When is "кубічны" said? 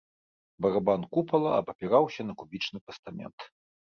2.39-2.81